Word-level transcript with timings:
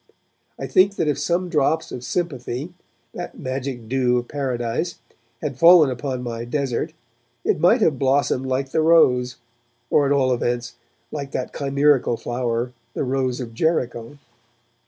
I 0.57 0.65
think 0.65 0.95
that 0.95 1.07
if 1.07 1.19
some 1.19 1.47
drops 1.47 1.91
of 1.91 2.03
sympathy, 2.03 2.73
that 3.13 3.37
magic 3.37 3.87
dew 3.87 4.17
of 4.17 4.27
Paradise, 4.29 4.97
had 5.43 5.59
fallen 5.59 5.91
upon 5.91 6.23
my 6.23 6.43
desert, 6.43 6.93
it 7.43 7.59
might 7.59 7.81
have 7.81 7.99
blossomed 7.99 8.47
like 8.47 8.71
the 8.71 8.81
rose, 8.81 9.35
or, 9.91 10.07
at 10.07 10.11
all 10.11 10.33
events, 10.33 10.73
like 11.11 11.29
that 11.33 11.53
chimerical 11.53 12.17
flower, 12.17 12.73
the 12.95 13.03
Rose 13.03 13.39
of 13.39 13.53
Jericho. 13.53 14.17